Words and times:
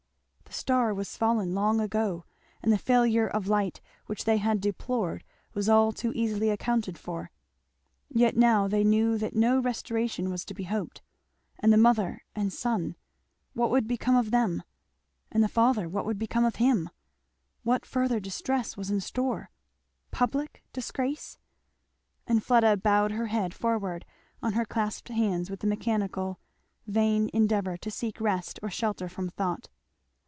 the 0.51 0.57
star 0.59 0.93
was 0.93 1.15
fallen 1.15 1.55
long 1.55 1.79
ago, 1.79 2.25
and 2.61 2.73
the 2.73 2.77
failure 2.77 3.25
of 3.25 3.47
light 3.47 3.79
which 4.07 4.25
they 4.25 4.35
had 4.35 4.59
deplored 4.59 5.23
was 5.53 5.69
all 5.69 5.93
too 5.93 6.11
easily 6.13 6.49
accounted 6.49 6.97
for; 6.97 7.31
yet 8.09 8.35
now 8.35 8.67
they 8.67 8.83
knew 8.83 9.17
that 9.17 9.33
no 9.33 9.59
restoration 9.61 10.29
was 10.29 10.43
to 10.43 10.53
be 10.53 10.65
hoped. 10.65 11.01
And 11.59 11.71
the 11.71 11.77
mother 11.77 12.25
and 12.35 12.51
son 12.51 12.97
what 13.53 13.71
would 13.71 13.87
become 13.87 14.17
of 14.17 14.29
them? 14.31 14.61
And 15.31 15.41
the 15.41 15.47
father 15.47 15.87
what 15.87 16.05
would 16.05 16.19
become 16.19 16.43
of 16.43 16.57
him? 16.57 16.89
what 17.63 17.85
further 17.85 18.19
distress 18.19 18.75
was 18.75 18.91
in 18.91 18.99
store? 18.99 19.49
Public 20.11 20.61
disgrace? 20.73 21.39
and 22.27 22.43
Fleda 22.43 22.75
bowed 22.75 23.11
her 23.13 23.27
head 23.27 23.53
forward 23.53 24.05
on 24.43 24.51
her 24.53 24.65
clasped 24.65 25.07
hands 25.07 25.49
with 25.49 25.61
the 25.61 25.67
mechanical, 25.67 26.41
vain 26.85 27.29
endeavour 27.33 27.77
to 27.77 27.89
seek 27.89 28.19
rest 28.19 28.59
or 28.61 28.69
shelter 28.69 29.07
from 29.07 29.29
thought. 29.29 29.69